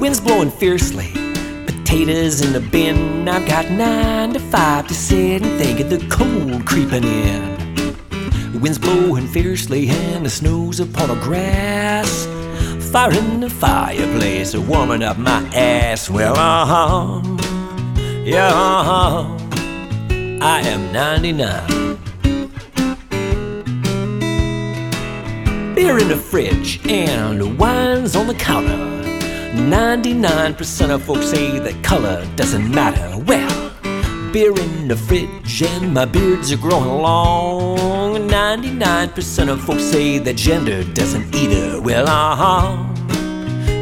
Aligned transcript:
wind's 0.00 0.18
blowing 0.18 0.50
fiercely. 0.50 1.12
Potatoes 1.66 2.40
in 2.40 2.54
the 2.54 2.60
bin. 2.60 3.28
I've 3.28 3.46
got 3.46 3.70
nine 3.70 4.32
to 4.32 4.40
five 4.40 4.88
to 4.88 4.94
sit 4.94 5.42
and 5.42 5.60
think 5.60 5.78
of 5.78 5.90
the 5.90 5.98
cold 6.08 6.64
creeping 6.64 7.04
in. 7.04 7.74
The 8.52 8.58
wind's 8.60 8.78
blowing 8.78 9.28
fiercely 9.28 9.90
and 9.90 10.24
the 10.24 10.30
snow's 10.30 10.80
upon 10.80 11.08
the 11.08 11.16
grass. 11.16 12.26
Fire 12.90 13.12
in 13.12 13.40
the 13.40 13.50
fireplace, 13.50 14.56
warming 14.56 15.02
up 15.02 15.18
my 15.18 15.44
ass. 15.54 16.08
Well, 16.08 16.34
uh 16.36 16.64
huh. 16.66 17.20
Yeah, 18.24 18.48
uh-huh. 18.48 19.36
I 20.40 20.62
am 20.62 20.92
99. 20.92 21.90
Beer 25.74 25.98
in 25.98 26.08
the 26.08 26.16
fridge 26.16 26.80
and 26.88 27.40
the 27.40 27.46
wine's 27.46 28.16
on 28.16 28.26
the 28.26 28.34
counter. 28.34 29.19
99% 29.54 30.90
of 30.90 31.02
folks 31.02 31.26
say 31.30 31.58
that 31.58 31.82
color 31.82 32.24
doesn't 32.36 32.70
matter. 32.70 33.18
Well, 33.24 33.72
beer 34.32 34.56
in 34.56 34.86
the 34.88 34.96
fridge 34.96 35.62
and 35.62 35.92
my 35.92 36.04
beards 36.04 36.52
are 36.52 36.56
growing 36.56 37.02
long. 37.02 38.16
99% 38.28 39.48
of 39.48 39.60
folks 39.62 39.82
say 39.82 40.18
that 40.18 40.36
gender 40.36 40.84
doesn't 40.94 41.34
either. 41.34 41.80
Well, 41.80 42.06
uh 42.08 42.36
huh. 42.36 42.86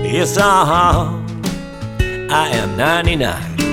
Yes, 0.02 0.38
uh 0.38 0.64
huh. 0.64 1.18
I 2.30 2.48
am 2.48 2.76
99. 2.76 3.67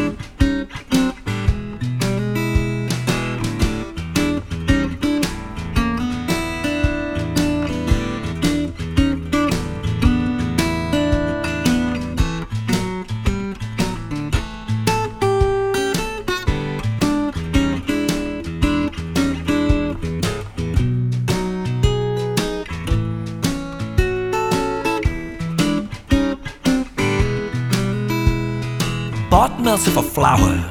Bought 29.30 29.59
myself 29.59 29.98
a 29.98 30.02
flower, 30.04 30.70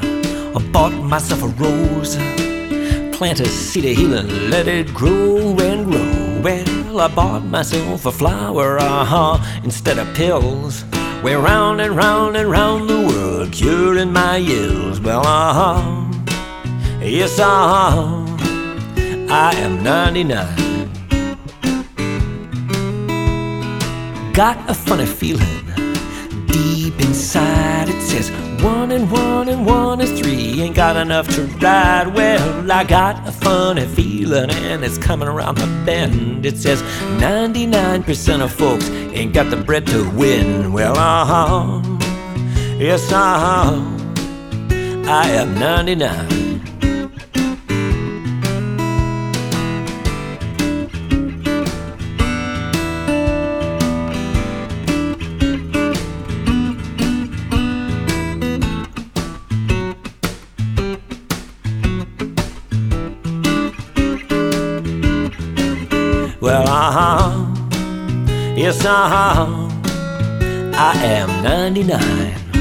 I 0.56 0.70
bought 0.72 0.92
myself 0.92 1.42
a 1.42 1.48
rose. 1.48 2.16
Plant 3.16 3.40
a 3.40 3.46
seed 3.46 3.84
of 3.84 3.96
healing, 3.96 4.28
let 4.50 4.68
it 4.68 4.94
grow 4.94 5.56
and 5.58 5.90
grow. 5.90 6.40
Well, 6.42 7.00
I 7.00 7.08
bought 7.08 7.44
myself 7.44 8.06
a 8.06 8.12
flower, 8.12 8.78
uh 8.78 9.04
huh, 9.04 9.38
instead 9.64 9.98
of 9.98 10.14
pills. 10.14 10.84
We're 11.22 11.40
round 11.40 11.80
and 11.80 11.96
round 11.96 12.36
and 12.36 12.48
round 12.48 12.88
the 12.88 13.00
world, 13.00 13.52
curing 13.52 14.12
my 14.12 14.38
ills. 14.38 15.00
Well, 15.00 15.26
uh 15.26 15.52
huh, 15.52 16.12
yes, 17.00 17.38
uh 17.38 17.44
huh, 17.44 18.24
I 19.30 19.52
am 19.56 19.82
99. 19.82 20.64
Got 24.32 24.70
a 24.70 24.74
funny 24.74 25.06
feeling 25.06 25.63
deep 26.54 27.00
inside. 27.00 27.88
It 27.88 28.00
says 28.00 28.30
one 28.62 28.92
and 28.92 29.10
one 29.10 29.48
and 29.48 29.66
one 29.66 30.00
is 30.00 30.12
three. 30.20 30.60
Ain't 30.62 30.76
got 30.76 30.96
enough 30.96 31.26
to 31.34 31.42
ride. 31.58 32.14
Well, 32.14 32.70
I 32.70 32.84
got 32.84 33.26
a 33.26 33.32
funny 33.32 33.86
feeling 33.86 34.50
and 34.50 34.84
it's 34.84 34.96
coming 34.96 35.26
around 35.26 35.58
the 35.58 35.66
bend. 35.84 36.46
It 36.46 36.56
says 36.56 36.80
99% 37.20 38.40
of 38.40 38.52
folks 38.52 38.88
ain't 38.88 39.34
got 39.34 39.50
the 39.50 39.56
bread 39.56 39.86
to 39.88 40.08
win. 40.10 40.72
Well, 40.72 40.96
uh 40.96 41.24
huh. 41.24 41.82
Yes, 42.78 43.10
uh 43.12 43.38
huh. 43.44 43.72
I 45.10 45.30
am 45.30 45.58
99. 45.58 46.43
Well, 66.40 66.68
uh 66.68 66.92
huh. 66.92 67.54
Yes, 68.56 68.84
uh 68.84 69.08
huh. 69.08 69.70
I 70.76 70.96
am 71.04 71.42
99. 71.42 72.53